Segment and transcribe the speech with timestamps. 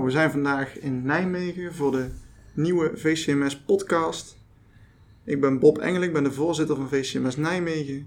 [0.00, 2.06] Nou, we zijn vandaag in Nijmegen voor de
[2.54, 4.36] nieuwe VCMS podcast.
[5.24, 8.06] Ik ben Bob Engel, ik ben de voorzitter van VCMS Nijmegen.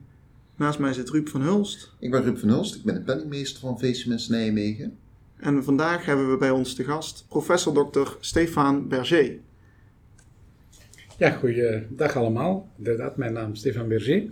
[0.55, 1.95] Naast mij zit Ruud van Hulst.
[1.99, 4.97] Ik ben Ruud van Hulst, ik ben de penningmeester van VCMS Nijmegen.
[5.37, 8.15] En vandaag hebben we bij ons te gast professor Dr.
[8.19, 9.37] Stefan Berger.
[11.17, 12.71] Ja, goeiedag allemaal.
[12.77, 14.23] Inderdaad, mijn naam is Stefan Berger.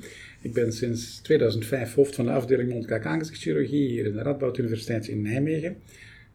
[0.42, 5.08] Ik ben sinds 2005 hoofd van de afdeling mondkaak aangezichtchirurgie hier in de Radboud Universiteit
[5.08, 5.78] in Nijmegen.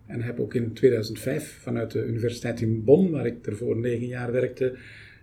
[0.06, 4.32] En heb ook in 2005 vanuit de Universiteit in Bonn, waar ik ervoor negen jaar
[4.32, 4.76] werkte,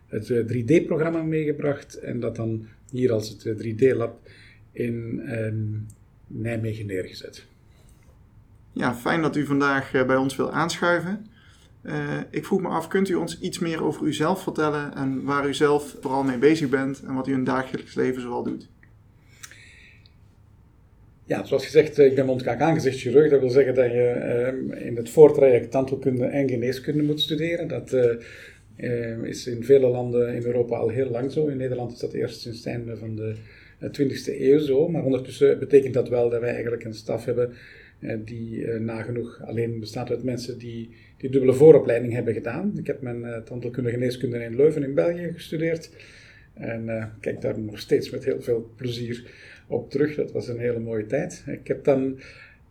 [0.07, 1.95] het 3D-programma eh, meegebracht.
[1.95, 5.53] En dat dan hier als het 3D-lab eh, in eh,
[6.27, 7.45] Nijmegen neergezet.
[8.71, 11.31] Ja, fijn dat u vandaag eh, bij ons wil aanschuiven.
[12.29, 15.53] Ik vroeg me af, kunt u ons iets meer over uzelf vertellen en waar u
[15.53, 18.69] zelf vooral mee bezig bent en wat u in het dagelijks leven zoal doet?
[21.25, 23.29] Ja, zoals gezegd, ik ben mondkaak aangezichtschirurg.
[23.29, 27.67] Dat wil zeggen dat je uh, in het voortraject tandheelkunde en geneeskunde moet studeren.
[27.67, 31.47] Dat uh, is in vele landen in Europa al heel lang zo.
[31.47, 33.35] In Nederland is dat eerst sinds het einde van de
[33.81, 34.87] 20e eeuw zo.
[34.87, 37.53] Maar ondertussen betekent dat wel dat wij eigenlijk een staf hebben
[38.25, 42.73] die nagenoeg alleen bestaat uit mensen die die dubbele vooropleiding hebben gedaan.
[42.77, 45.89] Ik heb mijn tandheelkunde geneeskunde in Leuven in België gestudeerd.
[46.53, 49.31] En kijk daar nog steeds met heel veel plezier
[49.67, 50.15] op terug.
[50.15, 51.43] Dat was een hele mooie tijd.
[51.47, 52.19] Ik heb dan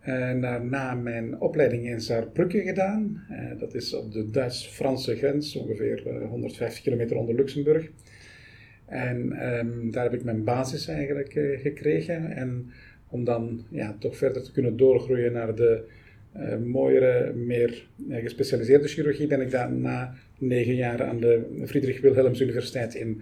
[0.07, 3.23] uh, na mijn opleiding in Saarbrücken gedaan.
[3.59, 7.89] dat is op de Duits-Franse grens, ongeveer 150 kilometer onder Luxemburg.
[8.85, 12.31] En um, daar heb ik mijn basis eigenlijk gekregen.
[12.31, 12.71] En
[13.09, 15.83] om dan ja, toch verder te kunnen doorgroeien naar de
[16.63, 23.21] mooiere, meer gespecialiseerde chirurgie ben ik daarna negen jaar aan de Friedrich Wilhelms Universiteit in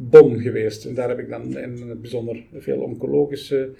[0.00, 0.84] Bonn geweest.
[0.84, 3.70] En daar heb ik dan in het bijzonder veel oncologische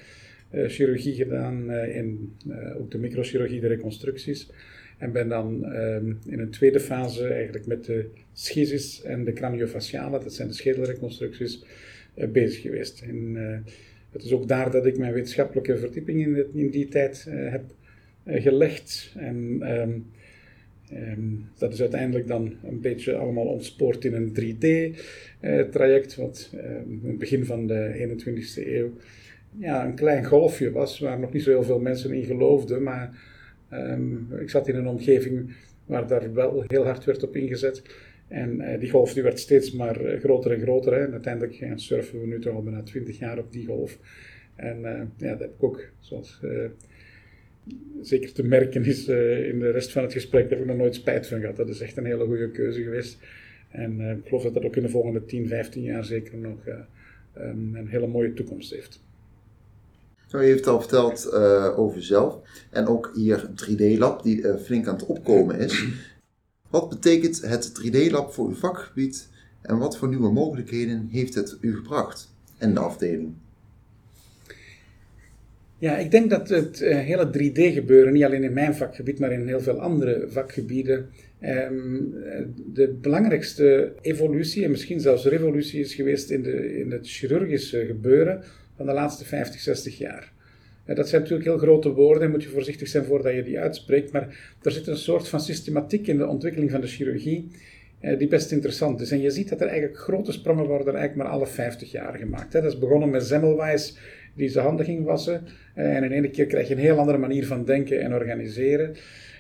[0.55, 2.37] uh, chirurgie gedaan, in
[2.79, 4.51] ook de microchirurgie, de reconstructies.
[4.99, 10.19] En ben dan ehm, in een tweede fase eigenlijk met de schisis en de craniofaciale,
[10.23, 11.65] dat zijn de schedelreconstructies,
[12.15, 13.03] bezig geweest.
[13.03, 13.37] En,
[14.13, 17.65] het is ook daar dat ik mijn wetenschappelijke verdieping in, in die tijd heb
[18.23, 19.13] eh, gelegd.
[19.17, 19.37] En
[19.81, 20.07] um,
[20.93, 27.01] um, dat is uiteindelijk dan een beetje allemaal ontspoord in een 3D-traject, eh, wat um,
[27.03, 28.93] in het begin van de 21ste eeuw
[29.59, 32.83] ja, een klein golfje was, waar nog niet zo heel veel mensen in geloofden.
[32.83, 33.11] Maar
[34.41, 35.55] ik zat in een omgeving
[35.87, 37.83] waar daar wel heel hard werd op ingezet.
[38.29, 40.93] En uh, die golf die werd steeds maar groter en groter.
[40.93, 41.05] Hè.
[41.05, 43.99] En uiteindelijk ja, surfen we nu toch al bijna 20 jaar op die golf.
[44.55, 46.41] En ja, dat heb ik ook, zoals
[48.03, 50.77] zeker te merken is uh, in de rest van het gesprek, daar heb ik nog
[50.77, 51.57] nooit spijt van gehad.
[51.57, 53.19] Dat is echt een hele goede keuze geweest.
[53.69, 56.59] En uh, ik geloof dat dat ook in de volgende 10, 15 jaar zeker nog
[57.39, 59.01] um, een hele mooie toekomst heeft.
[60.27, 61.33] Zo, je heeft al verteld
[61.77, 62.41] over jezelf
[62.71, 65.87] en ook hier 3D-lab die flink aan het opkomen is.
[66.71, 69.29] Wat betekent het 3D-lab voor uw vakgebied
[69.63, 73.35] en wat voor nieuwe mogelijkheden heeft het u gebracht en de afdeling?
[75.81, 79.47] Ja, ik denk dat het uh, hele 3D-gebeuren, niet alleen in mijn vakgebied, maar in
[79.47, 81.09] heel veel andere vakgebieden,
[81.43, 82.15] um,
[82.73, 88.43] de belangrijkste evolutie en misschien zelfs revolutie is geweest in, de, in het chirurgische gebeuren
[88.77, 90.33] van de laatste 50, 60 jaar.
[90.87, 94.13] Uh, dat zijn natuurlijk heel grote woorden, moet je voorzichtig zijn voordat je die uitspreekt,
[94.13, 97.51] maar er zit een soort van systematiek in de ontwikkeling van de chirurgie
[98.01, 99.11] die best interessant is.
[99.11, 102.53] En je ziet dat er eigenlijk grote sprongen worden eigenlijk maar alle 50 jaar gemaakt.
[102.53, 103.99] Dat is begonnen met Semmelweis,
[104.35, 105.45] die zijn handen ging wassen.
[105.75, 108.95] Eh, en in één keer krijg je een heel andere manier van denken en organiseren.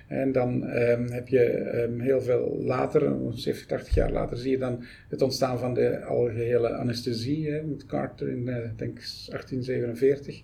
[0.06, 4.58] En dan um, heb je um, heel veel later, 70, 80 jaar later, zie je
[4.58, 8.94] dan het ontstaan van de algehele anesthesie, hè, met Carter in, uh, denk
[9.26, 10.42] 1847.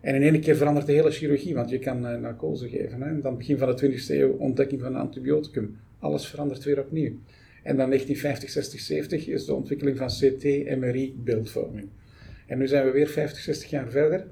[0.00, 3.02] En in één keer verandert de hele chirurgie, want je kan uh, narcose geven.
[3.02, 3.08] Hè.
[3.08, 5.76] En dan begin van de 20e eeuw ontdekking van antibioticum.
[6.04, 7.12] Alles verandert weer opnieuw.
[7.62, 10.44] En dan 1950, 60, 70 is de ontwikkeling van CT,
[10.78, 11.88] MRI, beeldvorming.
[12.46, 14.26] En nu zijn we weer 50, 60 jaar verder.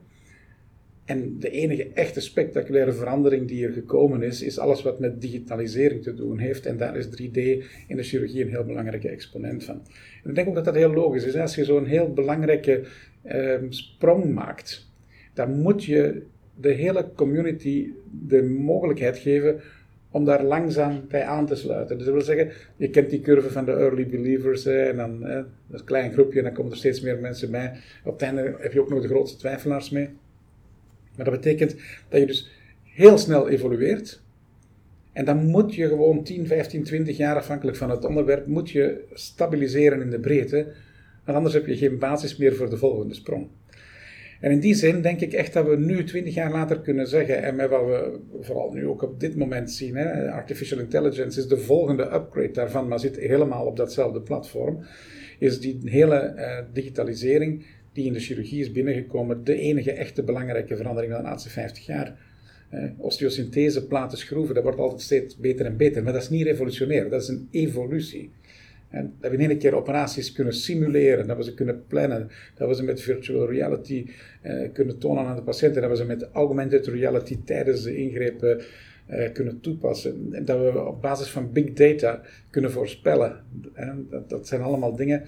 [1.05, 6.03] En de enige echte spectaculaire verandering die er gekomen is, is alles wat met digitalisering
[6.03, 6.67] te doen heeft.
[6.67, 7.41] En daar is 3D
[7.87, 9.83] in de chirurgie een heel belangrijke exponent van.
[10.25, 11.37] Ik denk ook dat dat heel logisch is.
[11.37, 12.85] Als je zo'n heel belangrijke
[13.33, 14.91] um, sprong maakt,
[15.35, 16.23] dan moet je
[16.61, 17.91] de hele community
[18.27, 19.61] de mogelijkheid geven
[20.13, 21.99] om daar langzaam bij aan te sluiten.
[21.99, 25.39] Dus wil zeggen, je kent die curve van de early believers, hè, en dan hè,
[25.71, 27.73] een klein groepje, en dan komen er steeds meer mensen bij.
[28.05, 30.09] Op het einde heb je ook nog de grootste twijfelaars mee.
[31.17, 31.77] Maar dat betekent
[32.09, 32.51] dat je dus
[32.83, 34.23] heel snel evolueert.
[35.13, 39.05] En dan moet je gewoon 10, 15, 20 jaar afhankelijk van het onderwerp, moet je
[39.13, 40.67] stabiliseren in de breedte.
[41.25, 43.49] Want anders heb je geen basis meer voor de volgende sprong.
[44.43, 47.43] En in die zin denk ik echt dat we nu, twintig jaar later, kunnen zeggen,
[47.43, 51.47] en met wat we vooral nu ook op dit moment zien, hè, artificial intelligence is
[51.47, 54.85] de volgende upgrade daarvan, maar zit helemaal op datzelfde platform,
[55.39, 60.77] is die hele uh, digitalisering die in de chirurgie is binnengekomen, de enige echte belangrijke
[60.77, 62.31] verandering van de laatste 50 jaar.
[62.75, 66.47] Uh, osteosynthese, platen, schroeven, dat wordt altijd steeds beter en beter, maar dat is niet
[66.47, 68.31] revolutionair, dat is een evolutie.
[68.93, 72.69] En dat we in één keer operaties kunnen simuleren, dat we ze kunnen plannen, dat
[72.69, 74.07] we ze met virtual reality
[74.43, 78.61] uh, kunnen tonen aan de patiënten, dat we ze met augmented reality tijdens de ingrepen
[79.11, 80.29] uh, kunnen toepassen.
[80.33, 83.45] En dat we op basis van big data kunnen voorspellen.
[84.11, 85.23] Dat, dat, zijn allemaal dingen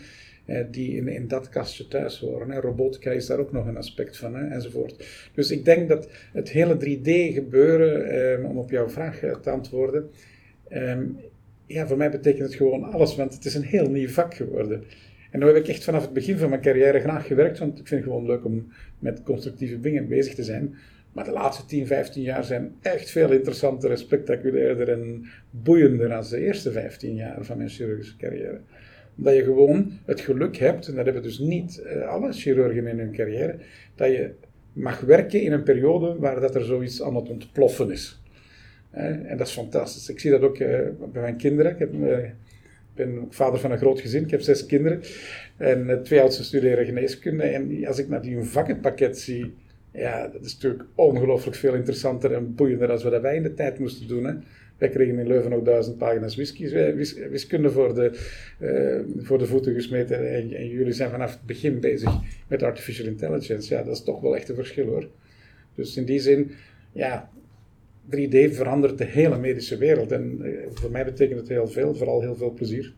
[0.46, 2.60] uh, die in, in, dat kastje thuis horen.
[2.60, 5.06] Robotica is daar ook nog een aspect van, hè, enzovoort.
[5.34, 10.10] Dus ik denk dat het hele 3D-gebeuren, om op jouw vraag te antwoorden,
[10.72, 11.16] um,
[11.66, 14.84] ja, voor mij betekent het gewoon alles, want het is een heel nieuw vak geworden.
[15.30, 17.86] En daar heb ik echt vanaf het begin van mijn carrière graag gewerkt, want ik
[17.86, 20.74] vind het gewoon leuk om met constructieve dingen bezig te zijn.
[21.12, 26.40] Maar de laatste 10, 15 jaar zijn echt veel interessanter, spectaculairder en boeiender dan de
[26.40, 28.60] eerste 15 jaar van mijn chirurgische carrière.
[29.16, 32.98] Omdat je gewoon het geluk hebt, en dat hebben dus niet uh, alle chirurgen in
[32.98, 33.58] hun carrière,
[33.94, 34.30] dat je
[34.72, 38.22] mag werken in een periode waar dat er zoiets aan het ontploffen is.
[38.94, 40.08] En dat is fantastisch.
[40.08, 40.78] Ik zie dat ook eh,
[41.12, 41.72] bij mijn kinderen.
[41.72, 42.30] Ik, heb, eh,
[42.94, 44.24] ben ook vader van een groot gezin.
[44.24, 45.00] Ik heb zes kinderen.
[45.56, 47.42] En eh, twee oudste studeren geneeskunde.
[47.42, 49.54] En als ik naar die vakkenpakket zie,
[49.92, 53.78] ja, dat is natuurlijk ongelooflijk veel interessanter en boeiender dan we wij in de tijd
[53.78, 54.24] moesten doen.
[54.24, 54.34] Hè.
[54.78, 56.36] Wij kregen in Leuven ook duizend pagina's
[57.30, 58.10] wiskunde voor de,
[59.16, 60.30] voor de voeten gesmeten.
[60.30, 62.12] En, en, jullie zijn vanaf het begin bezig
[62.48, 63.74] met artificial intelligence.
[63.74, 65.08] Ja, dat is toch wel echt een verschil hoor.
[65.74, 66.50] Dus in die zin,
[66.92, 67.30] ja,
[68.10, 70.12] 3D verandert de hele medische wereld.
[70.12, 72.94] En eh, voor mij betekent het heel veel, vooral heel veel plezier.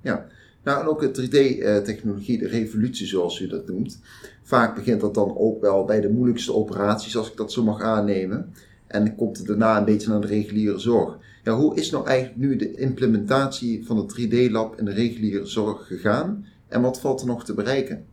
[0.00, 0.26] Ja,
[0.62, 4.00] nou en ook de 3D-technologie, de revolutie zoals u dat noemt.
[4.42, 7.80] Vaak begint dat dan ook wel bij de moeilijkste operaties, als ik dat zo mag
[7.80, 8.52] aannemen.
[8.86, 11.18] En komt het daarna een beetje naar de reguliere zorg.
[11.44, 15.86] Ja, hoe is nou eigenlijk nu de implementatie van het 3D-lab in de reguliere zorg
[15.86, 16.46] gegaan?
[16.68, 18.04] En wat valt er nog te bereiken?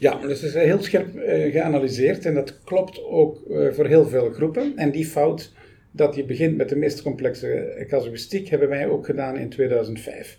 [0.00, 4.08] Ja, dus het is heel scherp uh, geanalyseerd en dat klopt ook uh, voor heel
[4.08, 4.72] veel groepen.
[4.76, 5.52] En die fout
[5.90, 10.38] dat je begint met de meest complexe casuïstiek hebben wij ook gedaan in 2005.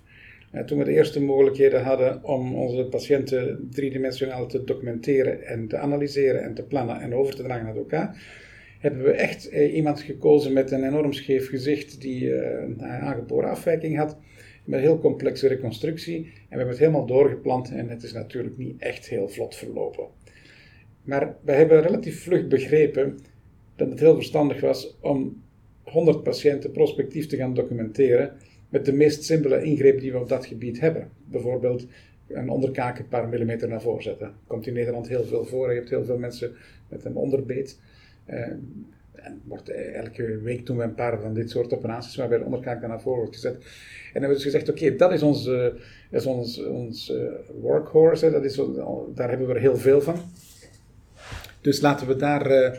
[0.53, 5.77] Uh, toen we de eerste mogelijkheden hadden om onze patiënten driedimensionaal te documenteren en te
[5.77, 8.23] analyseren en te plannen en over te dragen naar elkaar,
[8.79, 14.17] hebben we echt iemand gekozen met een enorm scheef gezicht die een aangeboren afwijking had
[14.63, 16.15] met een heel complexe reconstructie.
[16.15, 20.07] En we hebben het helemaal doorgeplant en het is natuurlijk niet echt heel vlot verlopen.
[21.03, 23.19] Maar we hebben relatief vlug begrepen
[23.75, 25.43] dat het heel verstandig was om
[25.83, 28.33] 100 patiënten prospectief te gaan documenteren
[28.69, 31.09] met de meest simpele ingreep die we op dat gebied hebben.
[31.25, 31.87] Bijvoorbeeld
[32.27, 34.33] een onderkaak een paar millimeter naar voren zetten.
[34.47, 35.69] Komt in Nederland heel veel voor.
[35.69, 36.55] Je hebt heel veel mensen
[36.89, 37.79] met een onderbeet.
[38.29, 38.47] Uh,
[39.23, 42.88] en wordt elke week doen we een paar van dit soort operaties waarbij de onderkaak
[42.88, 43.53] naar voren wordt gezet.
[43.53, 45.50] En hebben we dus gezegd, oké, dat is ons,
[46.09, 47.23] is ons, ons uh,
[47.62, 48.56] workhorse, dat is,
[49.15, 50.15] daar hebben we er heel veel van.
[51.62, 52.72] Dus laten we daar uh,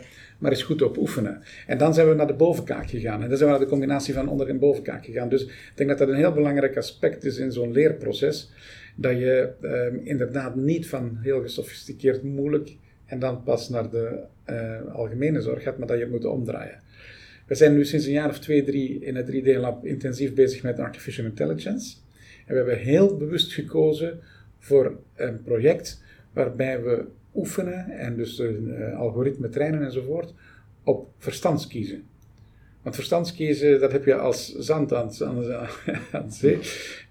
[0.43, 1.41] maar eens goed op oefenen.
[1.67, 3.23] En dan zijn we naar de bovenkaak gegaan.
[3.23, 5.29] En dan zijn we naar de combinatie van onder- en bovenkaak gegaan.
[5.29, 8.51] Dus ik denk dat dat een heel belangrijk aspect is in zo'n leerproces.
[8.95, 12.75] Dat je ehm, inderdaad niet van heel gesofisticeerd moeilijk
[13.13, 16.79] en dan pas naar de uh, algemene zorg gaat, maar dat je moet omdraaien.
[17.47, 20.79] We zijn nu sinds een jaar of twee, drie in het 3D-lab intensief bezig met
[20.79, 21.95] artificial intelligence.
[22.45, 24.19] En we hebben heel bewust gekozen
[24.59, 26.03] voor een project
[26.33, 27.05] waarbij we
[27.35, 30.33] oefenen en dus een uh, algoritme trainen enzovoort
[30.83, 32.03] op verstandskiezen.
[32.81, 35.67] Want verstandskiezen, dat heb je als zand aan, aan,
[36.11, 36.59] aan zee.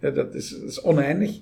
[0.01, 1.41] Dat is, dat is oneindig.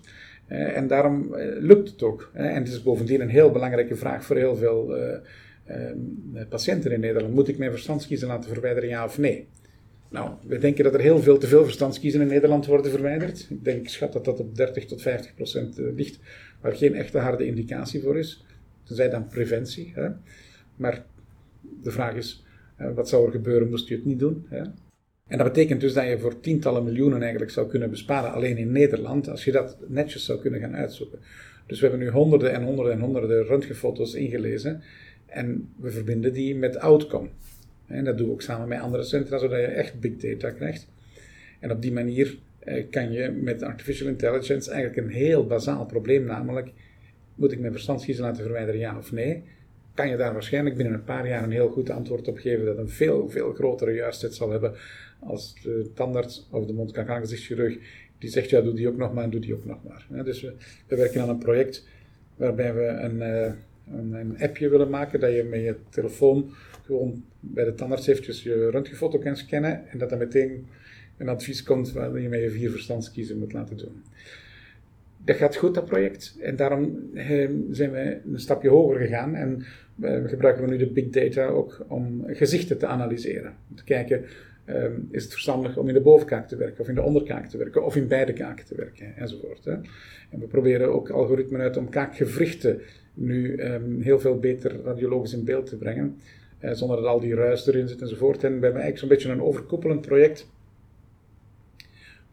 [0.51, 2.31] Uh, en daarom uh, lukt het ook.
[2.33, 7.35] en het is bovendien een heel belangrijke vraag voor heel veel uh, patiënten in Nederland.
[7.35, 9.49] Moet ik mijn verstandskiezen laten verwijderen, ja of nee?
[10.09, 13.47] Nou, we denken dat er heel veel te veel verstandskiezen in Nederland worden verwijderd.
[13.51, 16.19] Ik denk, schat dat dat op 30 tot 50 procent ligt,
[16.61, 18.45] waar geen echte harde indicatie voor is.
[18.83, 19.93] Tenzij dan preventie.
[19.95, 20.09] Hè?
[20.77, 21.05] Maar
[21.83, 22.45] de vraag is,
[22.95, 24.47] wat zou er gebeuren moest je het niet doen?
[24.49, 24.63] Hè?
[25.31, 28.73] En dat betekent dus dat je voor tientallen miljoenen eigenlijk zou kunnen besparen, alleen in
[28.73, 31.19] Nederland, als je dat netjes zou kunnen gaan uitzoeken.
[31.67, 34.83] Dus we hebben nu honderden en honderden en honderden röntgenfoto's ingelezen
[35.27, 37.29] en we verbinden die met outcome.
[37.87, 40.89] En dat doen we ook samen met andere centra, zodat je echt big data krijgt.
[41.61, 46.25] En op die manier eh, kan je met artificial intelligence eigenlijk een heel bazaal probleem,
[46.25, 46.71] namelijk
[47.35, 49.43] moet ik mijn verstandskiezen laten verwijderen, ja of nee?
[50.01, 52.79] Kan je daar waarschijnlijk binnen een paar jaar een heel goed antwoord op geven dat
[52.79, 54.75] een veel, veel grotere juistheid zal hebben
[55.19, 57.79] als de tandarts of de mond aangezichtschirurg
[58.19, 60.25] die zegt, ja, doe die ook nog maar doe die ook nog maar.
[60.25, 60.55] dus we,
[60.87, 61.87] we, werken aan een project
[62.37, 63.53] waarbij we een, uh,
[63.99, 66.51] een, een appje willen maken dat je met je telefoon
[66.85, 70.67] gewoon bij de tandarts eventjes je röntgenfoto kan scannen en dat er meteen
[71.17, 74.03] een advies komt waar je met je vier verstandskiezen moet laten doen.
[75.25, 76.37] Dat gaat goed, dat project.
[76.41, 79.65] En daarom eh, zijn we een stapje hoger gegaan en
[80.01, 83.53] uh, gebruiken we nu de big data ook om gezichten te analyseren.
[83.71, 84.25] Om te kijken,
[84.65, 87.59] ehm, is het verstandig om in de bovenkaak te werken of in de onderkaak te
[87.59, 89.65] werken of in beide kaken te werken enzovoort.
[89.65, 89.73] Hè.
[90.31, 92.81] En we proberen ook algoritmen uit om kaakgewrichten
[93.15, 96.17] nu um, heel veel beter radiologisch in beeld te brengen,
[96.61, 98.45] uh, zonder dat al die ruis erin zit enzovoort.
[98.45, 100.51] En we hebben eigenlijk zo'n beetje een overkoepelend project,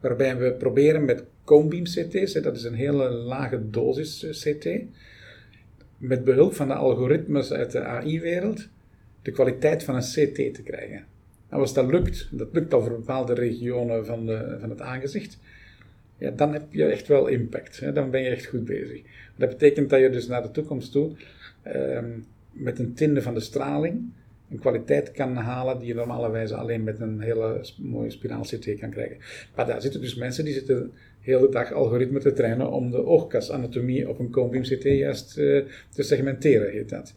[0.00, 4.68] waarbij we proberen met Conebeam CT's, dat is een hele lage dosis eh, CT,
[5.98, 8.68] met behulp van de algoritmes uit de AI-wereld,
[9.22, 11.04] de kwaliteit van een CT te krijgen.
[11.48, 15.38] En als dat lukt, dat lukt al voor bepaalde regionen van, de, van het aangezicht,
[16.18, 17.80] ja, dan heb je echt wel impact.
[17.80, 17.92] Hè?
[17.92, 19.02] Dan ben je echt goed bezig.
[19.36, 21.12] Dat betekent dat je dus naar de toekomst toe
[21.62, 22.10] ehm,
[22.52, 24.12] met een tinde van de straling
[24.50, 28.90] een kwaliteit kan halen die je normalerwijze alleen met een hele mooie spiraal CT kan
[28.90, 29.16] krijgen.
[29.56, 30.90] Maar daar zitten dus mensen die zitten de
[31.20, 36.02] hele dag algoritme te trainen om de oogkasanatomie op een Conebeam CT juist uh, te
[36.02, 37.14] segmenteren, heet dat.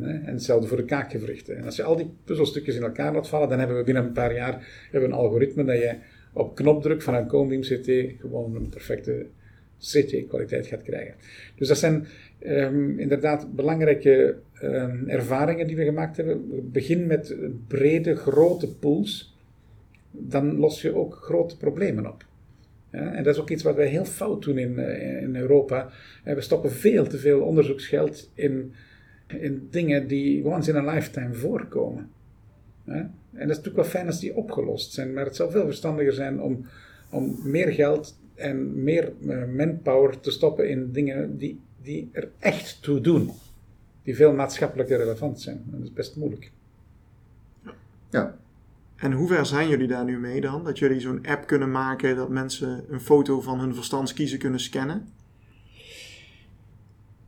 [0.00, 1.56] En hetzelfde voor de kaakgewrichten.
[1.56, 4.12] En als je al die puzzelstukjes in elkaar laat vallen, dan hebben we binnen een
[4.12, 5.94] paar jaar hebben een algoritme dat je
[6.32, 9.26] op knopdruk van een Conebeam CT gewoon een perfecte
[9.92, 11.14] CT-kwaliteit gaat krijgen.
[11.56, 12.06] Dus dat zijn
[12.46, 16.50] um, inderdaad belangrijke um, ervaringen die we gemaakt hebben.
[16.50, 17.36] We beginnen met
[17.68, 19.36] brede, grote pools.
[20.10, 22.26] Dan los je ook grote problemen op.
[22.90, 25.90] En dat is ook iets wat wij heel fout doen in, uh, in Europa.
[26.24, 28.72] En we stoppen veel te veel onderzoeksgeld in,
[29.26, 32.10] in dingen die once in a lifetime voorkomen.
[32.84, 36.12] En dat is natuurlijk wel fijn als die opgelost zijn, maar het zou veel verstandiger
[36.12, 36.66] zijn om,
[37.10, 42.82] om meer geld en meer uh, manpower te stoppen in dingen die, die er echt
[42.82, 43.30] toe doen.
[44.02, 45.56] Die veel maatschappelijk relevant zijn.
[45.56, 46.50] En dat is best moeilijk.
[48.10, 48.36] Ja.
[48.96, 50.64] En hoe ver zijn jullie daar nu mee dan?
[50.64, 55.08] Dat jullie zo'n app kunnen maken dat mensen een foto van hun verstandskiezen kunnen scannen?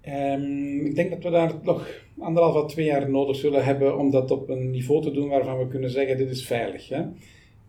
[0.09, 4.11] Um, ik denk dat we daar nog anderhalf à twee jaar nodig zullen hebben om
[4.11, 6.89] dat op een niveau te doen waarvan we kunnen zeggen: dit is veilig.
[6.89, 7.05] Hè?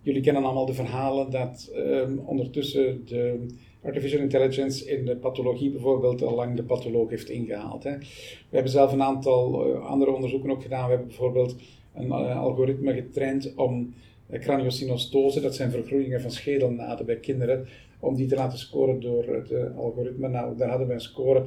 [0.07, 3.45] Jullie kennen allemaal de verhalen dat um, ondertussen de
[3.83, 7.83] artificial intelligence in de pathologie bijvoorbeeld al lang de patholoog heeft ingehaald.
[7.83, 7.97] Hè.
[7.97, 8.05] We
[8.49, 10.83] hebben zelf een aantal uh, andere onderzoeken ook gedaan.
[10.83, 11.55] We hebben bijvoorbeeld
[11.95, 13.93] een uh, algoritme getraind om
[14.29, 17.67] uh, craniosynostose, dat zijn vergroeningen van schedelnaden bij kinderen,
[17.99, 20.27] om die te laten scoren door het algoritme.
[20.27, 21.45] Nou, daar hadden we een score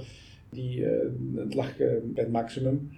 [0.50, 0.86] die
[1.50, 2.90] lag bij het maximum.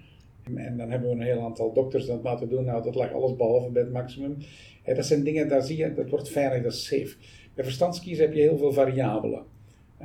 [0.55, 2.65] En dan hebben we een heel aantal dokters dat laten doen.
[2.65, 4.37] Nou, dat lag alles behalve bij het maximum.
[4.85, 7.15] Dat zijn dingen, daar zie je, dat wordt veilig, dat is safe.
[7.53, 9.43] Bij verstandskiezen heb je heel veel variabelen.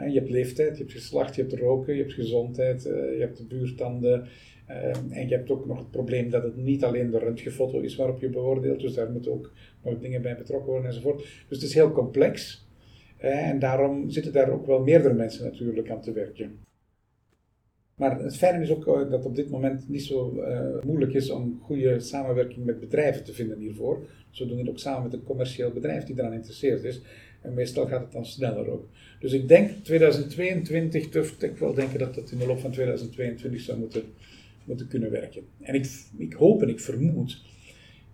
[0.07, 3.37] Je hebt leeftijd, je hebt geslacht, je hebt roken, je hebt gezondheid, eh, je hebt
[3.37, 4.27] de buurtanden.
[4.67, 7.97] Eh, en je hebt ook nog het probleem dat het niet alleen de röntgenfoto is
[7.97, 9.53] waarop je beoordeelt, dus daar moeten ook
[9.83, 11.17] nog dingen bij betrokken worden enzovoort.
[11.19, 12.67] Dus het is heel complex.
[13.17, 16.68] En daarom zitten daar ook wel meerdere mensen natuurlijk aan te werken.
[17.99, 21.31] Maar het fijne is ook eh, dat op dit moment niet zo uh, moeilijk is
[21.31, 24.07] om goede samenwerking met bedrijven te vinden hiervoor.
[24.31, 27.01] Zo doen we het ook samen met een commercieel bedrijf die eraan geïnteresseerd is.
[27.41, 28.89] En meestal gaat het dan sneller ook.
[29.21, 33.61] Dus ik denk 2022, durf ik wel denken dat dat in de loop van 2022
[33.61, 34.03] zou moeten,
[34.65, 35.43] moeten kunnen werken.
[35.61, 35.87] En ik,
[36.17, 37.43] ik hoop en ik vermoed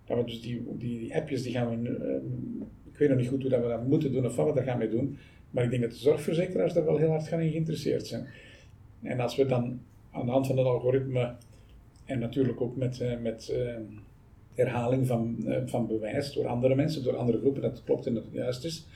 [0.05, 3.41] dat we dus die, die, appjes, die gaan we, uh, ik weet nog niet goed
[3.41, 5.17] hoe dat we dat moeten doen of wat we daar gaan mee doen.
[5.49, 8.27] Maar ik denk dat de zorgverzekeraars daar wel heel hard gaan in geïnteresseerd zijn.
[9.05, 9.79] En als we dan
[10.11, 11.35] aan de hand van het algoritme
[12.05, 13.75] en natuurlijk ook met, uh, met uh,
[14.53, 18.23] herhaling van, uh, van bewijs door andere mensen, door andere groepen, dat klopt en dat
[18.23, 18.87] het juist is.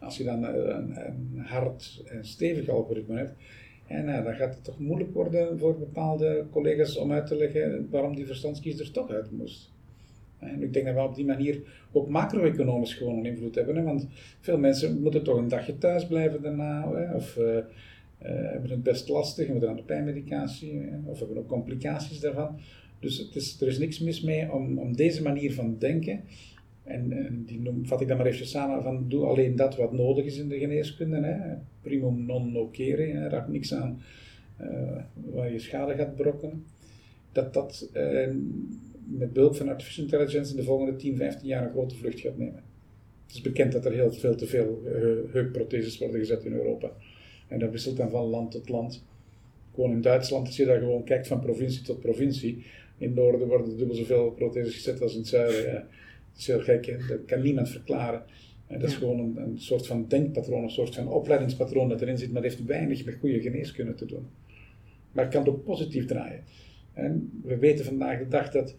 [0.00, 3.34] Als je dan een, hard en stevig algoritme hebt,
[3.86, 7.88] en nou, dan gaat het toch moeilijk worden voor bepaalde collega's om uit te leggen
[7.90, 9.70] waarom die verstandskies er toch uit moest.
[10.38, 13.76] En ik denk dat we op die manier ook macro-economisch gewoon een invloed hebben.
[13.76, 13.82] Hè?
[13.82, 14.08] Want
[14.40, 16.92] veel mensen moeten toch een dagje thuis blijven daarna.
[16.92, 17.14] Hè?
[17.14, 17.38] Of
[18.22, 20.78] uh, hebben het best lastig en moeten aan de pijnmedicatie.
[20.78, 21.10] Hè?
[21.10, 22.58] Of hebben ook complicaties daarvan.
[23.00, 26.20] Dus het is, er is niks mis mee om, om deze manier van denken.
[26.84, 29.92] En, en die noem, vat ik dan maar even samen van doe alleen dat wat
[29.92, 31.20] nodig is in de geneeskunde.
[31.20, 31.54] Hè?
[31.80, 34.02] Primum non nocere, raak niks aan
[34.60, 36.64] uh, waar je schade gaat brokken.
[37.32, 37.90] Dat dat
[39.04, 42.38] met behulp van artificial intelligence in de volgende 10, 15 jaar een grote vlucht gaat
[42.38, 42.62] nemen.
[43.26, 44.92] Het is bekend dat er heel veel te veel uh,
[45.32, 46.90] heupprotheses worden gezet in Europa.
[47.52, 49.04] En dat wisselt dan van land tot land.
[49.74, 52.64] Gewoon in Duitsland, als je daar gewoon kijkt van provincie tot provincie,
[52.98, 55.62] in het noorden worden er dubbel zoveel protheses gezet als in het zuiden.
[55.66, 55.72] Ja.
[55.72, 58.22] Dat is heel gek, dat kan niemand verklaren.
[58.66, 62.18] En dat is gewoon een, een, soort van denkpatroon, een soort van opleidingspatroon dat erin
[62.18, 64.26] zit, maar dat heeft weinig met goede geneeskunde te doen.
[65.12, 66.44] Maar het kan ook positief draaien.
[66.92, 68.76] En we weten vandaag de dag dat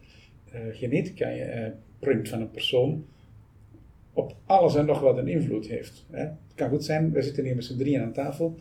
[0.53, 1.67] uh, genetica uh,
[1.99, 3.05] print van een persoon
[4.13, 6.05] op alles en nog wat een invloed heeft.
[6.11, 6.19] Hè.
[6.19, 8.55] Het kan goed zijn, we zitten hier met z'n drieën aan tafel,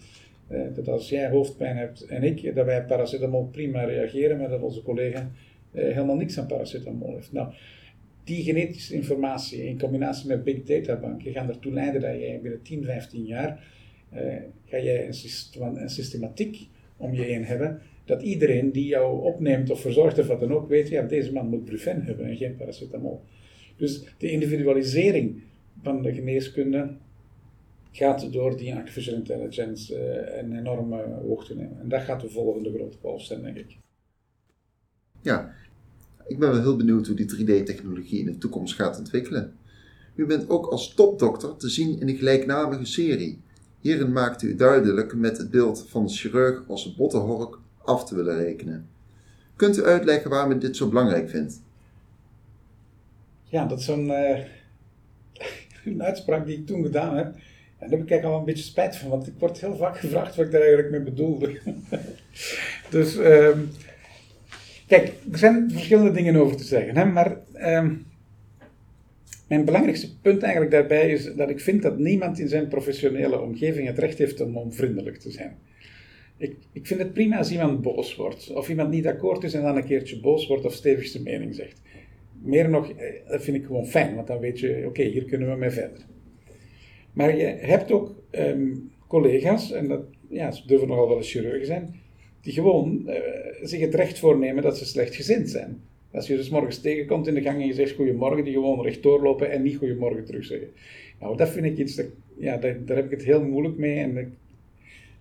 [0.50, 4.62] uh, dat als jij hoofdpijn hebt en ik, dat wij paracetamol prima reageren, maar dat
[4.62, 5.30] onze collega
[5.72, 7.32] helemaal niks aan paracetamol heeft.
[7.32, 7.52] Nou,
[8.24, 12.62] die genetische informatie in combinatie met big data banken gaan ertoe leiden dat jij binnen
[12.62, 13.64] 10, 15 jaar
[14.64, 19.80] ga jij een, een systematiek om je heen hebben dat iedereen die jou opneemt of
[19.80, 23.22] verzorgt of wat dan ook weet, ja, deze man moet Brufen hebben en geen paracetamol.
[23.82, 25.42] Dus de individualisering
[25.82, 26.96] van de geneeskunde
[27.92, 31.80] gaat door die artificial intelligence uh, een enorme hoogte nemen.
[31.80, 33.76] En dat gaat de volgende grote golf zijn, denk ik.
[35.22, 35.54] Ja,
[36.26, 39.56] ik ben wel heel benieuwd hoe die 3D-technologie in de toekomst gaat ontwikkelen.
[40.14, 43.40] U bent ook als topdokter te zien in een gelijknamige serie.
[43.80, 48.36] Hierin maakt u duidelijk met het beeld van de chirurg als bottenhork af te willen
[48.36, 48.88] rekenen.
[49.56, 51.60] Kunt u uitleggen waarom u dit zo belangrijk vindt?
[53.52, 54.38] Ja, dat is zo'n uh,
[55.84, 57.26] een uitspraak die ik toen gedaan heb.
[57.26, 59.98] En daar heb ik eigenlijk al een beetje spijt van, want ik word heel vaak
[59.98, 61.60] gevraagd wat ik daar eigenlijk mee bedoelde.
[62.90, 63.70] dus, um,
[64.86, 66.96] kijk, er zijn verschillende dingen over te zeggen.
[66.96, 68.06] Hè, maar um,
[69.48, 73.86] mijn belangrijkste punt eigenlijk daarbij is dat ik vind dat niemand in zijn professionele omgeving
[73.86, 75.56] het recht heeft om onvriendelijk te zijn.
[76.36, 79.62] Ik, ik vind het prima als iemand boos wordt, of iemand niet akkoord is en
[79.62, 81.80] dan een keertje boos wordt of stevig zijn mening zegt.
[82.42, 85.50] Meer nog, eh, dat vind ik gewoon fijn, want dan weet je, oké, hier kunnen
[85.50, 85.98] we mee verder.
[87.12, 88.70] Maar je hebt ook ehm,
[89.06, 91.94] collega's, en dat ja, ze durven nogal wel eens chirurgen zijn,
[92.40, 93.14] die gewoon uh,
[93.62, 95.80] zich het recht voornemen dat ze slechtgezind zijn.
[96.12, 99.22] Als je dus morgens tegenkomt in de gang en je zegt goedemorgen, die gewoon rechtdoor
[99.22, 100.68] lopen en niet goedemorgen terugzeggen.
[101.20, 102.02] Nou, dat vind ik iets,
[102.36, 104.28] ja, daar, heb ik het heel moeilijk mee en ik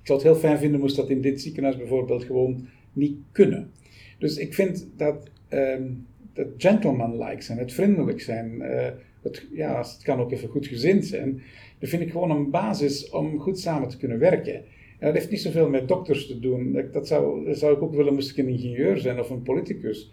[0.01, 3.71] ik zou het heel fijn vinden moest dat in dit ziekenhuis bijvoorbeeld gewoon niet kunnen.
[4.19, 8.87] Dus ik vind dat um, het gentleman-like zijn, het vriendelijk zijn, uh,
[9.21, 11.41] het, ja, het kan ook even goed gezind zijn,
[11.79, 14.53] dat vind ik gewoon een basis om goed samen te kunnen werken.
[14.53, 16.89] En dat heeft niet zoveel met dokters te doen.
[16.91, 20.11] Dat, zou, zou ik ook willen, moest ik een ingenieur zijn of een politicus.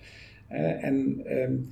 [0.50, 1.70] Uh, en um,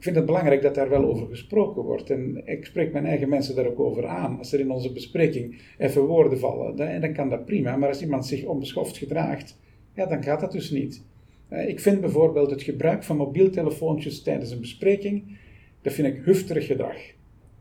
[0.00, 2.10] ik vind het belangrijk dat daar wel over gesproken wordt.
[2.10, 4.38] En ik spreek mijn eigen mensen daar ook over aan.
[4.38, 7.76] Als er in onze bespreking even woorden vallen, dan, dan kan dat prima.
[7.76, 9.58] Maar als iemand zich onbeschoft gedraagt,
[9.94, 11.04] ja, dan gaat dat dus niet.
[11.50, 15.38] Eh, ik vind bijvoorbeeld het gebruik van mobieltelefoontjes tijdens een bespreking,
[15.82, 16.96] dat vind ik hufterig gedrag.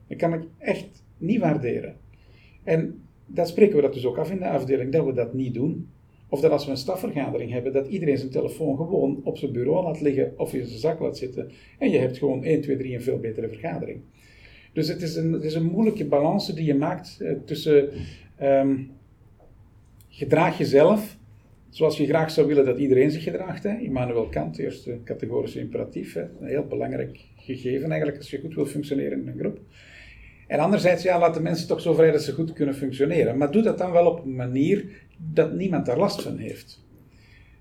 [0.08, 1.96] Dat kan ik echt niet waarderen.
[2.64, 5.54] En dat spreken we dat dus ook af in de afdeling, dat we dat niet
[5.54, 5.90] doen.
[6.30, 9.84] Of dat als we een stafvergadering hebben, dat iedereen zijn telefoon gewoon op zijn bureau
[9.84, 11.52] laat liggen of in zijn zak laat zitten.
[11.80, 14.02] En je hebt gewoon 1, 2, 3 een veel betere vergadering.
[14.74, 17.90] Dus het is een, is een moeilijke balans die je maakt eh, tussen
[18.42, 18.92] um,
[20.10, 21.18] gedraag jezelf,
[21.70, 23.64] zoals je graag zou willen dat iedereen zich gedraagt.
[23.64, 23.78] Hè?
[23.78, 26.22] Immanuel Kant, eerste categorische imperatief, hè?
[26.22, 29.60] een heel belangrijk gegeven eigenlijk als je goed wil functioneren in een groep.
[30.48, 33.38] En anderzijds, ja, laat de mensen toch zo vrij dat ze goed kunnen functioneren.
[33.38, 34.86] Maar doe dat dan wel op een manier
[35.18, 36.84] dat niemand daar last van heeft.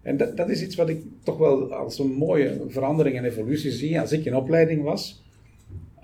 [0.03, 3.71] En dat, dat is iets wat ik toch wel als een mooie verandering en evolutie
[3.71, 4.01] zie.
[4.01, 5.25] Als ik in opleiding was,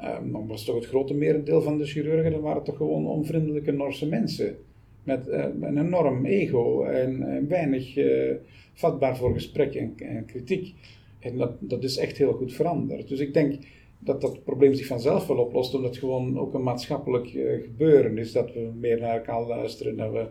[0.00, 3.72] um, dan was toch het grote merendeel van de chirurgen, dan waren toch gewoon onvriendelijke
[3.72, 4.56] Norse mensen.
[5.04, 8.34] Met uh, een enorm ego en, weinig uh,
[8.72, 10.74] vatbaar voor gesprek en, kritiek.
[11.18, 13.08] En dat, dat is echt heel goed veranderd.
[13.08, 13.58] Dus ik denk
[13.98, 18.18] dat dat probleem zich vanzelf wel oplost, omdat het gewoon ook een maatschappelijk uh, gebeuren
[18.18, 18.32] is.
[18.32, 20.26] Dat we meer naar elkaar luisteren, dat we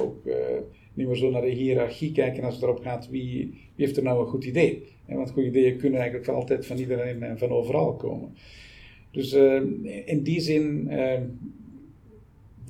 [0.00, 0.24] ook
[0.94, 3.36] niet meer zo naar de hiërarchie kijken als het erop gaat wie,
[3.74, 4.82] wie heeft er nou een goed idee.
[5.06, 8.34] Want goede ideeën kunnen eigenlijk altijd van iedereen en van overal komen.
[9.10, 9.32] Dus
[10.04, 10.88] in die zin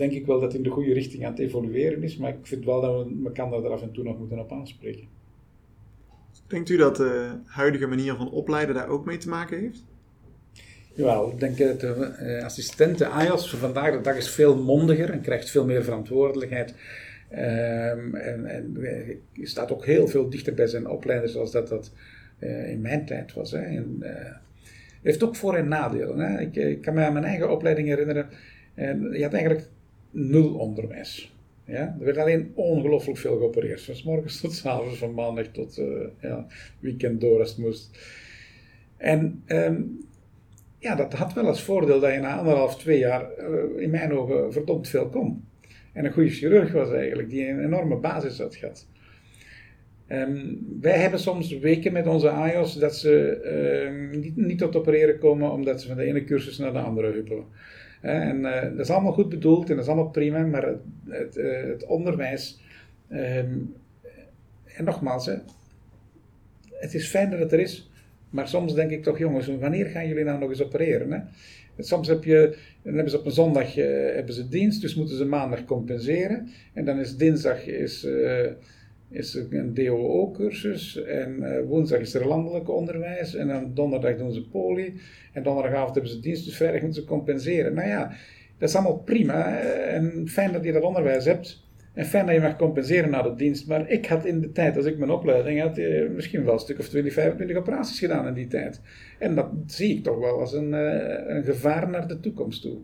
[0.00, 2.46] denk ik wel dat het in de goede richting aan het evolueren is, maar ik
[2.46, 5.08] vind wel dat we elkaar daar af en toe nog moeten op aanspreken.
[6.46, 9.84] Denkt u dat de huidige manier van opleiden daar ook mee te maken heeft?
[10.92, 15.10] Jawel, ik denk dat de uh, assistent, de AIOS, vandaag de dag is veel mondiger
[15.10, 16.74] en krijgt veel meer verantwoordelijkheid.
[17.32, 21.92] Um, en, en uh, staat ook heel veel dichter bij zijn opleider zoals dat dat
[22.38, 23.50] uh, in mijn tijd was.
[23.50, 23.58] Hè.
[23.58, 24.02] En,
[25.02, 26.18] heeft ook voor- en nadelen.
[26.18, 26.40] Hè.
[26.40, 28.28] Ik, ik, kan me aan mijn eigen opleiding herinneren.
[28.74, 29.68] En je had eigenlijk
[30.10, 31.34] nul onderwijs.
[31.64, 31.96] Ja?
[31.98, 33.82] Er werd alleen ongelooflijk veel geopereerd.
[33.82, 35.80] Van s morgens tot s avonds, van maandag tot
[36.20, 36.46] ja,
[36.78, 37.98] weekend door als het moest.
[38.96, 40.08] En um,
[40.80, 44.12] ja, dat had wel als voordeel dat je na anderhalf, twee jaar uh, in mijn
[44.12, 45.44] ogen verdomd veel kon.
[45.92, 48.88] En een goede chirurg was eigenlijk, die een enorme basis had gehad.
[50.08, 53.40] Um, wij hebben soms weken met onze AIOS dat ze
[54.12, 57.12] uh, niet, niet, tot opereren komen omdat ze van de ene cursus naar de andere
[57.12, 57.44] huppelen.
[58.00, 61.34] En uh, dat is allemaal goed bedoeld en dat is allemaal prima, maar het, het,
[61.68, 62.60] het onderwijs,
[63.10, 63.74] um,
[64.76, 65.34] en nogmaals, hè,
[66.72, 67.90] het is fijn dat het er is,
[68.30, 71.12] maar soms denk ik toch, jongens, wanneer gaan jullie nou nog eens opereren?
[71.12, 71.20] Hè?
[71.82, 75.16] Soms heb je, dan hebben ze op een zondag uh, hebben ze dienst, dus moeten
[75.16, 76.48] ze maandag compenseren.
[76.72, 78.06] En dan is dinsdag is,
[79.10, 81.02] is een DOO-cursus.
[81.02, 83.34] En uh, woensdag is er landelijk onderwijs.
[83.34, 85.00] En dan donderdag doen ze poli.
[85.32, 87.74] En donderdagavond hebben ze dienst, dus vrijdag ze compenseren.
[87.74, 88.12] Nou ja,
[88.58, 89.58] dat is allemaal prima.
[89.60, 91.68] En fijn dat je dat onderwijs hebt.
[91.92, 93.66] En fijn dat je mag compenseren na de dienst.
[93.66, 96.58] Maar ik had in de tijd, als ik mijn opleiding had, eh, misschien wel een
[96.58, 98.80] stuk of 20, 25 operaties gedaan in die tijd.
[99.18, 102.78] En dat zie ik toch wel als een, eh, een gevaar naar de toekomst toe.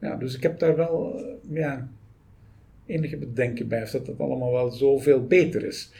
[0.00, 1.88] Ja, dus ik heb daar wel eh, ja,
[2.90, 5.92] enige bedenken bij, of dat het allemaal wel zoveel beter is.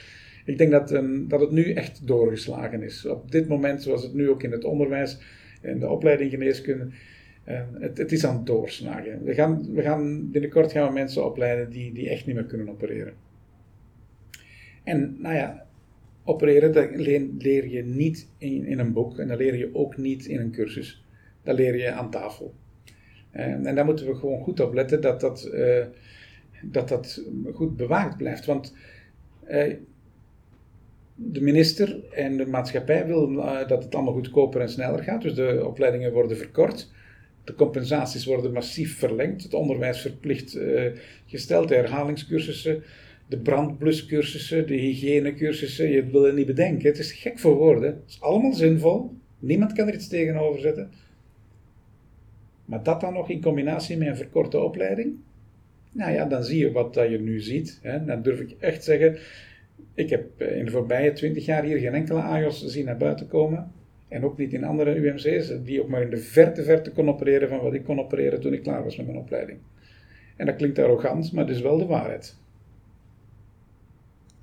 [0.45, 3.05] Ik denk dat, um, dat het nu echt doorgeslagen is.
[3.05, 5.19] Op dit moment, zoals het nu ook in het onderwijs
[5.61, 6.87] en de opleiding geneeskunde
[7.79, 9.23] het, het, is aan het doorslagen.
[9.23, 12.69] We gaan, we gaan, binnenkort gaan we mensen opleiden die, die echt niet meer kunnen
[12.69, 13.13] opereren.
[14.83, 15.65] En nou ja,
[16.23, 16.89] opereren dat
[17.37, 20.51] leer je niet in, in een boek en dat leer je ook niet in een
[20.51, 21.05] cursus.
[21.43, 22.53] Dat leer je aan tafel.
[23.31, 25.85] En, en daar moeten we gewoon goed op letten dat dat, uh,
[26.63, 28.45] dat, dat goed bewaakt blijft.
[28.45, 28.75] Want
[29.49, 29.73] uh,
[31.15, 35.21] de minister en de maatschappij willen uh, dat het allemaal goedkoper en sneller gaat.
[35.21, 36.91] Dus de opleidingen worden verkort.
[37.43, 39.43] De compensaties worden massief verlengd.
[39.43, 40.91] Het onderwijs verplicht uh,
[41.25, 42.83] gesteld, de herhalingscursussen,
[43.27, 45.89] de brandbluscursussen, de hygiënecursussen.
[45.89, 46.87] Je wil het niet bedenken.
[46.87, 47.89] Het is gek voor woorden.
[47.89, 49.13] Het is allemaal zinvol.
[49.39, 50.91] Niemand kan er iets tegenover zetten.
[52.65, 55.15] Maar dat dan nog in combinatie met een verkorte opleiding?
[55.91, 57.79] Nou ja, dan zie je wat dat je nu ziet.
[57.81, 58.05] Hè.
[58.05, 59.17] Dan durf ik echt zeggen,
[59.93, 63.27] ik heb eh, in de voorbije twintig jaar hier geen enkele AJOS zien naar buiten
[63.27, 63.71] komen.
[64.07, 67.49] En ook niet in andere UMC's, die ook maar in de verte verte kon opereren
[67.49, 69.59] van wat ik kon opereren toen ik klaar was met mijn opleiding.
[70.35, 72.35] En dat klinkt arrogant, maar het is wel de waarheid.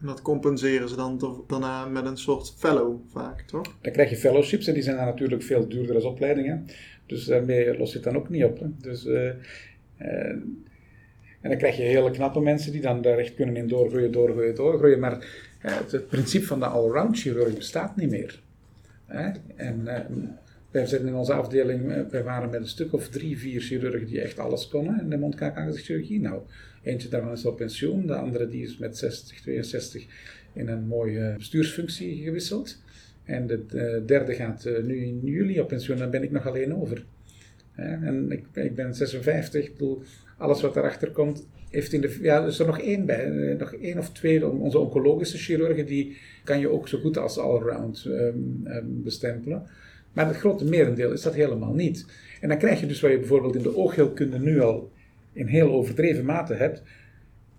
[0.01, 3.77] En dat compenseren ze dan daarna met een soort fellow vaak, toch?
[3.81, 6.67] Dan krijg je fellowships en die zijn dan natuurlijk veel duurder als opleidingen.
[7.07, 8.59] Dus daarmee los je het dan ook niet op.
[8.59, 8.67] Hè.
[8.81, 9.31] Dus, uh,
[9.99, 10.37] uh,
[11.41, 14.55] en dan krijg je hele knappe mensen die dan daar echt kunnen in doorgroeien, doorgroeien,
[14.55, 14.99] doorgroeien.
[14.99, 18.41] Maar uh, het, het, principe van de allround chirurg bestaat niet meer.
[19.07, 19.31] Hè?
[19.57, 19.99] En uh,
[20.71, 24.07] wij zitten in onze afdeling, uh, wij waren met een stuk of drie, vier chirurgen
[24.07, 26.21] die echt alles konden in de mondkaak-aangezichtchirurgie.
[26.21, 26.43] Nou,
[26.83, 30.07] eentje daarvan is op pensioen, de andere die is met 60, 62
[30.53, 32.83] in een mooie bestuursfunctie gewisseld.
[33.25, 36.75] En de, de derde gaat nu in juli op pensioen, dan ben ik nog alleen
[36.75, 37.05] over.
[37.79, 40.03] En ik, ik ben 56, ik bedoel,
[40.39, 43.73] alles wat erachter komt, heeft in de, ja, is er nog één bij, eh, nog
[43.73, 48.65] één of twee, onze oncologische chirurgen, die kan je ook zo goed als allround um,
[49.03, 49.67] bestempelen.
[50.13, 52.07] Maar het grote merendeel is dat helemaal niet.
[52.41, 54.93] En dan krijg je dus wat je bijvoorbeeld in de oogheelkunde nu al
[55.33, 56.83] in heel overdreven mate hebt.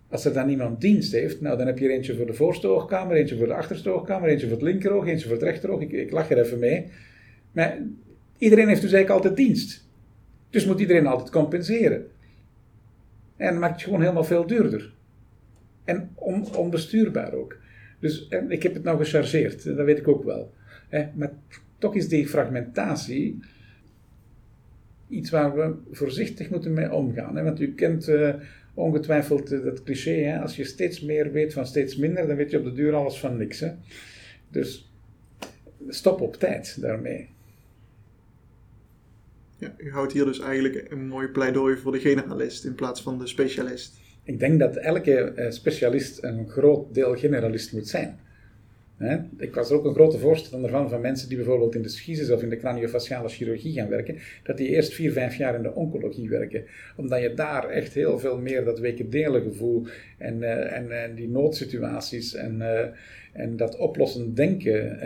[0.10, 2.68] Als er dan niemand dienst heeft, nou dan heb je er eentje voor de voorste
[2.68, 5.82] oogkamer, eentje voor de achterste oogkamer, eentje voor het linkeroog, eentje voor het rechteroog.
[5.82, 6.86] Ik, ik lach er even mee.
[7.52, 7.78] Maar
[8.38, 9.89] iedereen heeft dus eigenlijk altijd dienst.
[10.50, 12.08] Dus moet iedereen altijd compenseren.
[13.36, 14.94] En maakt het gewoon helemaal veel duurder.
[15.84, 17.58] En on, onbestuurbaar ook.
[18.00, 20.54] Dus en ik heb het nou gechargeerd, dat weet ik ook wel.
[21.16, 21.32] Maar
[21.78, 23.40] toch is die fragmentatie
[25.10, 27.44] iets waar we voorzichtig moeten mee omgaan.
[27.44, 28.12] Want u kent
[28.74, 30.40] ongetwijfeld dat cliché, hè?
[30.40, 33.20] als je steeds meer weet van steeds minder, dan weet je op de duur alles
[33.20, 33.60] van niks.
[33.60, 33.72] Hè?
[34.50, 34.92] Dus
[35.88, 37.30] stop op tijd daarmee.
[39.60, 43.20] Ja, u houdt hier dus eigenlijk een mooi pleidooi voor de generalist in plaats van
[43.20, 44.00] de specialist.
[44.24, 48.20] Ik denk dat elke uh, specialist een groot deel generalist moet zijn.
[49.38, 52.32] Ik was er ook een grote voorstander van, van mensen die bijvoorbeeld in de schiezes
[52.32, 55.74] of in de craniofaciale chirurgie gaan werken, dat die eerst vier, vijf jaar in de
[55.74, 56.66] oncologie werken.
[56.96, 62.36] Omdat je daar echt heel veel meer dat gevoel en, uh, en, en die noodsituaties
[62.36, 62.80] en, uh,
[63.34, 65.00] en dat oplossend denken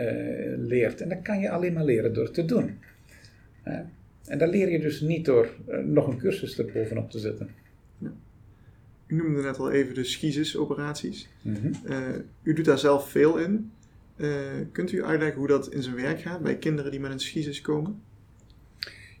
[0.66, 1.00] leert.
[1.00, 2.78] En dat kan je alleen maar leren door te doen.
[4.26, 7.48] En dat leer je dus niet door uh, nog een cursus er bovenop te zetten.
[7.98, 8.12] Ja.
[9.06, 11.28] U noemde net al even de schizisoperaties.
[11.42, 11.72] Mm -hmm.
[11.88, 11.98] uh,
[12.42, 13.70] u doet daar zelf veel in.
[14.16, 14.30] Uh,
[14.72, 17.60] kunt u uitleggen hoe dat in zijn werk gaat bij kinderen die met een schisis
[17.60, 18.00] komen?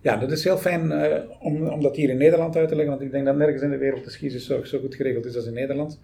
[0.00, 0.92] Ja, dat is heel fijn
[1.40, 3.70] om, om dat hier in Nederland uit te leggen, want ik denk dat nergens in
[3.70, 6.00] de wereld de schizenzorg zo goed geregeld is als in Nederland.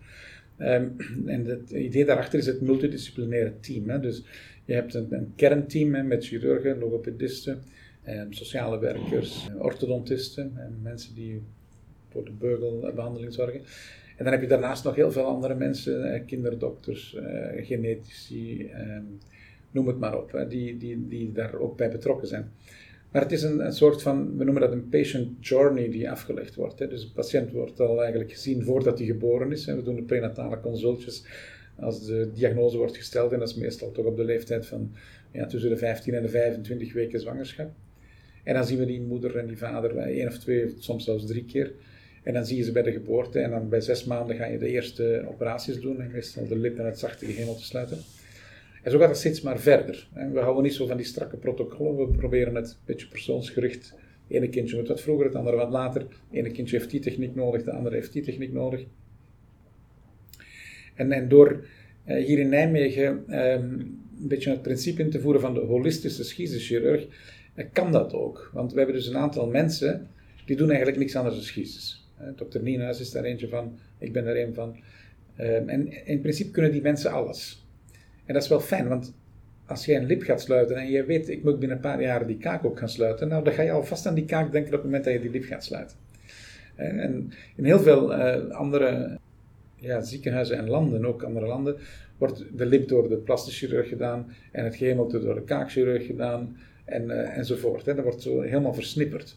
[0.58, 3.88] Um, en het idee daarachter is het multidisciplinaire team.
[3.88, 4.00] Hè.
[4.00, 4.24] Dus
[4.64, 7.62] je hebt een, een kernteam hè, met chirurgen, logopedisten,
[8.30, 11.42] sociale werkers, orthodontisten en mensen die
[12.08, 13.60] voor de beugelbehandeling zorgen.
[14.16, 19.02] En dan heb je daarnaast nog heel veel andere mensen, eh, kinderdokters, eh, genetici, ehm,
[19.70, 22.50] noem het maar op, die, die, die daar ook bij betrokken zijn.
[23.10, 26.54] Maar het is een, een, soort van, we noemen dat een patient journey die afgelegd
[26.54, 26.78] wordt.
[26.78, 26.88] Hè.
[26.88, 29.64] Dus de patiënt wordt al eigenlijk gezien voordat hij geboren is.
[29.64, 31.24] We doen de prenatale consultjes
[31.76, 33.32] als de diagnose wordt gesteld.
[33.32, 34.92] En dat is meestal toch op de leeftijd van
[35.32, 37.70] ja, tussen de 15 en de 25 weken zwangerschap.
[38.50, 41.44] En dan zien we die moeder en die vader één of twee, soms zelfs drie
[41.44, 41.72] keer.
[42.22, 44.58] En dan zie je ze bij de geboorte en dan bij zes maanden ga je
[44.58, 46.00] de eerste operaties doen.
[46.00, 47.98] En meestal de lip en het zachte geheel te sluiten.
[48.82, 50.08] En zo gaat het steeds maar verder.
[50.32, 51.96] We houden niet zo van die strakke protocollen.
[51.96, 53.94] We proberen het een beetje persoonsgericht.
[54.28, 56.06] Ene kindje moet wat vroeger, het andere wat later.
[56.30, 58.84] Ene kindje heeft die techniek nodig, de andere heeft die techniek nodig.
[60.94, 61.64] En, en door
[62.04, 63.78] eh, hier in Nijmegen ehm,
[64.20, 67.06] een beetje het principe in te voeren van de holistische schiezenchirurg,
[67.54, 68.50] eh, kan dat ook.
[68.52, 70.08] Want we hebben dus een aantal mensen
[70.46, 72.08] die doen eigenlijk niks anders dan schiezes.
[72.20, 72.58] Uh, Dr.
[72.58, 74.76] Nienhuis is daar eentje van, ik ben er een van.
[75.36, 77.66] Ehm, en in principe kunnen die mensen alles.
[78.24, 79.14] En dat is wel fijn, want
[79.66, 82.26] als jij een lip gaat sluiten en je weet, ik moet binnen een paar jaar
[82.26, 84.76] die kaak ook gaan sluiten, nou dan ga je alvast aan die kaak denken op
[84.76, 85.96] het moment dat je die lip gaat sluiten.
[86.74, 88.14] En in heel veel
[88.52, 89.18] andere
[89.80, 91.76] ja, ziekenhuizen en landen, ook andere landen,
[92.18, 96.56] wordt de lip door de plastische chirurg gedaan en het gehemelte door de kaakchirurg gedaan
[96.84, 97.86] en, uh, enzovoort.
[97.86, 97.94] Hè.
[97.94, 99.36] Dat wordt zo helemaal versnipperd.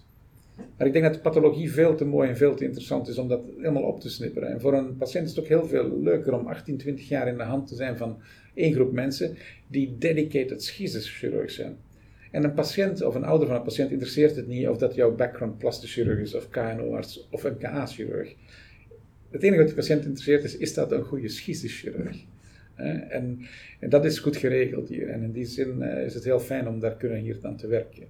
[0.77, 3.27] Maar ik denk dat de pathologie veel te mooi en veel te interessant is om
[3.27, 4.49] dat helemaal op te snipperen.
[4.49, 7.37] En voor een patiënt is het ook heel veel leuker om 18, 20 jaar in
[7.37, 8.21] de hand te zijn van
[8.53, 11.77] één groep mensen die dedicated schizechirurg zijn.
[12.31, 15.15] En een patiënt of een ouder van een patiënt interesseert het niet of dat jouw
[15.15, 18.35] background plastisch chirurg is of KNO-arts of een KA-chirurg
[19.33, 22.25] het enige wat de patiënt interesseert is, is dat een goede schieschirurg?
[22.75, 23.39] En, en,
[23.89, 25.09] dat is goed geregeld hier.
[25.09, 27.67] En in die zin uh, is het heel fijn om daar kunnen hier dan te
[27.67, 28.07] werken.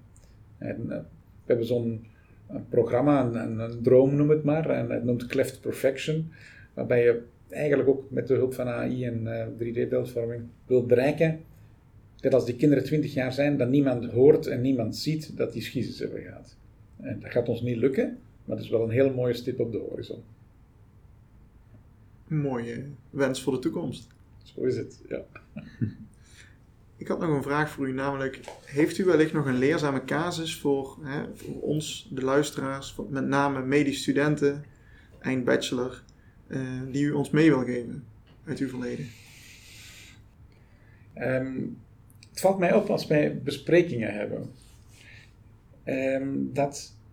[0.58, 1.04] En, uh, we
[1.46, 2.06] hebben zo'n
[2.68, 6.30] programma, een, droom noem het maar, en het noemt Cleft Perfection,
[6.74, 11.40] waarbij je eigenlijk ook met de hulp van AI en uh, eh, 3D-beeldvorming wilt bereiken
[12.20, 15.62] dat als die kinderen 20 jaar zijn, dat niemand hoort en niemand ziet dat die
[15.62, 16.56] schizes hebben gehad.
[17.00, 19.72] En dat gaat ons niet lukken, maar het is wel een hele mooie stip op
[19.72, 20.22] de horizon
[22.40, 24.08] mooie wens voor de toekomst.
[24.42, 25.22] Zo is het, ja.
[26.96, 30.60] Ik had nog een vraag voor u, namelijk: heeft u wellicht nog een leerzame casus
[30.60, 34.64] voor, hè, voor ons, de luisteraars, met name medische studenten,
[35.20, 36.02] eindbachelor,
[36.46, 38.04] uh, die u ons mee wil geven
[38.44, 39.08] uit uw verleden?
[41.16, 41.78] Um,
[42.30, 44.50] het valt mij op als wij besprekingen hebben,
[45.84, 47.03] um, dat eh,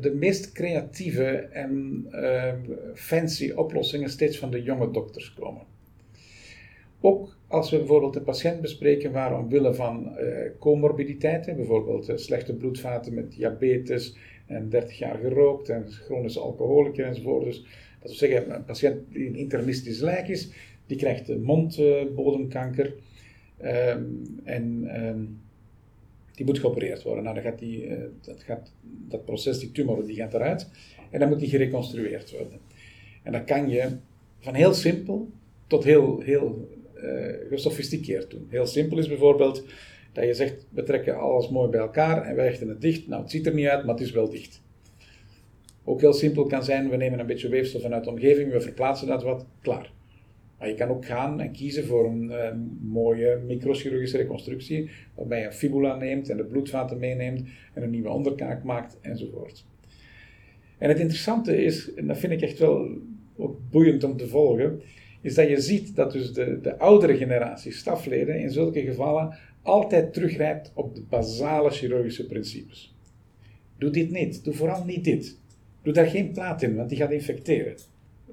[0.00, 2.52] de meest creatieve en uh,
[2.94, 5.62] fancy oplossingen steeds van de jonge dokters komen.
[7.00, 13.14] Ook als we bijvoorbeeld een patiënt bespreken waar omwille van uh, comorbiditeiten, bijvoorbeeld slechte bloedvaten
[13.14, 17.44] met diabetes en 30 jaar gerookt en chronische alcoholiker enzovoort.
[17.44, 17.62] Dus
[18.00, 20.50] dat wil zeggen, een patiënt die een internistisch lijk is,
[20.86, 22.94] die krijgt mondbodemkanker.
[23.56, 24.04] Ehm,
[24.44, 25.24] en ehm,
[26.36, 27.22] die moet geopereerd worden.
[27.22, 30.68] Nou, dan gaat die, eh, dat, gaat, dat proces, die tumor, die gaat eruit
[31.10, 32.58] en dan moet die gereconstrueerd worden.
[33.22, 33.96] En dan kan je
[34.38, 35.30] van heel simpel
[35.66, 38.46] tot heel, heel uh, gesofisticeerd doen.
[38.48, 39.64] Heel simpel is bijvoorbeeld
[40.12, 43.08] dat je zegt, we trekken alles mooi bij elkaar en we hechten het dicht.
[43.08, 44.62] Nou, het ziet er niet uit, maar het is wel dicht.
[45.84, 49.06] Ook heel simpel kan zijn, we nemen een beetje weefsel vanuit de omgeving, we verplaatsen
[49.06, 49.92] dat wat, klaar.
[50.58, 55.46] Maar je kan ook gaan en kiezen voor een uh, mooie microchirurgische reconstructie, waarbij je
[55.46, 57.42] een fibula neemt en de bloedvaten meeneemt
[57.72, 59.64] en een nieuwe onderkaak maakt enzovoort.
[60.78, 62.88] En het interessante is, en dat vind ik echt wel
[63.36, 64.80] ook boeiend om te volgen,
[65.20, 70.12] is dat je ziet dat dus de, de oudere generatie stafleden in zulke gevallen altijd
[70.12, 72.94] teruggrijpt op de basale chirurgische principes.
[73.78, 75.38] Doe dit niet, doe vooral niet dit.
[75.82, 77.74] Doe daar geen plaat in, want die gaat infecteren.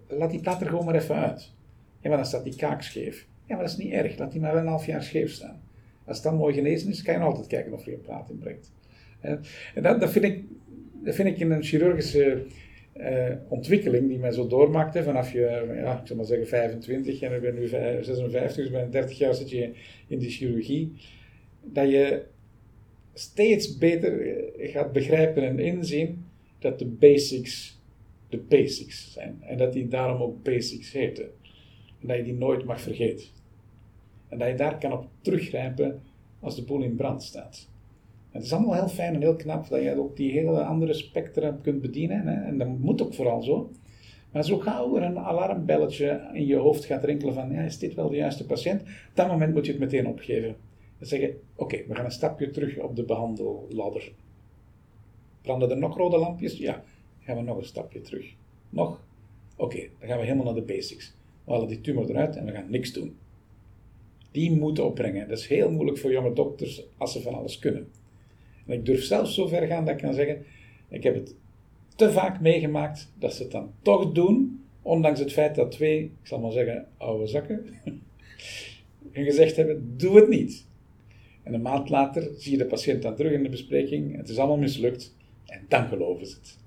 [0.07, 1.51] Laat die plaat er gewoon maar even uit.
[2.03, 3.27] Ja, maar dan staat die kaak scheef.
[3.45, 4.17] Ja, maar dat is niet erg.
[4.17, 5.61] Laat die maar een half jaar scheef staan.
[6.05, 8.71] Als het dan mooi genezen is, kan je altijd kijken of je een plaat inbrengt.
[9.75, 10.43] En dat, vind ik,
[11.03, 12.45] vind ik in een chirurgische
[12.97, 15.03] uh, ontwikkeling die mij zo doormaakt.
[15.03, 18.91] vanaf je, ja, ik zal maar zeggen 25 en ik ben nu 56, dus ben
[18.91, 19.71] 30 jaar zit je
[20.07, 20.93] in die chirurgie.
[21.61, 22.23] Dat je
[23.13, 26.25] steeds beter eh, gaat begrijpen en inzien
[26.59, 27.81] dat de basics
[28.29, 29.37] de basics zijn.
[29.41, 31.29] En dat die daarom ook basics heten.
[32.03, 33.25] Dat je die nooit mag vergeten.
[34.29, 36.01] En dat je daar kan op teruggrijpen
[36.39, 37.67] als de boel in brand staat.
[38.31, 41.57] Het is allemaal heel fijn en heel knap dat je ook die hele andere spectra
[41.61, 42.27] kunt bedienen.
[42.27, 42.43] Hè?
[42.47, 43.71] En dat moet ook vooral zo.
[44.31, 47.93] Maar zo gauw er een alarmbelletje in je hoofd gaat rinkelen van, ja, is dit
[47.93, 48.81] wel de juiste patiënt?
[48.81, 50.55] Op dat moment moet je het meteen opgeven.
[50.99, 54.11] En zeggen, oké, we gaan een stapje terug op de behandelladder.
[55.41, 56.57] Branden er nog rode lampjes?
[56.57, 56.83] Ja,
[57.19, 58.33] gaan we nog een stapje terug.
[58.69, 59.01] Nog?
[59.55, 61.13] Oké, dan gaan we helemaal naar de basics.
[61.43, 63.17] We halen die tumor eruit en we gaan niks doen.
[64.31, 65.27] Die moeten opbrengen.
[65.27, 67.87] Dat is heel moeilijk voor jonge dokters als ze van alles kunnen.
[68.65, 70.45] En ik durf zelfs zo ver gaan dat ik kan zeggen:
[70.89, 71.35] ik heb het
[71.95, 76.27] te vaak meegemaakt dat ze het dan toch doen, ondanks het feit dat twee, ik
[76.27, 77.65] zal maar zeggen, oude zakken,
[79.11, 80.65] en gezegd hebben: doe het niet.
[81.43, 84.15] En een maand later zie je de patiënt dan terug in de bespreking.
[84.15, 85.15] Het is allemaal mislukt.
[85.45, 86.57] En dan geloven ze het.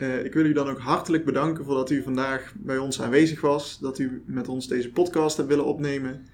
[0.00, 3.40] Uh, ik wil u dan ook hartelijk bedanken voor dat u vandaag bij ons aanwezig
[3.40, 3.78] was.
[3.78, 6.26] Dat u met ons deze podcast hebt willen opnemen.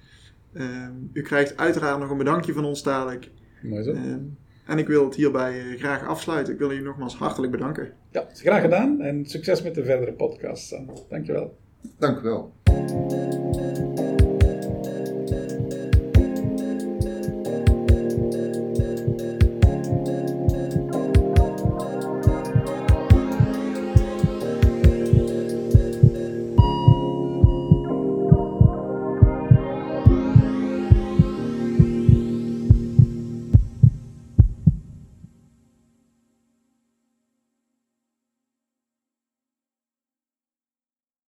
[0.53, 3.29] Uh, u krijgt uiteraard nog een bedankje van ons dadelijk.
[3.61, 3.91] Mooi zo.
[3.91, 4.15] Uh,
[4.65, 6.53] en ik wil het hierbij graag afsluiten.
[6.53, 7.93] Ik wil u nogmaals hartelijk bedanken.
[8.11, 9.01] Ja, graag gedaan.
[9.01, 10.75] En succes met de verdere podcast.
[11.09, 11.57] Dankjewel.
[11.97, 12.53] Dank u wel.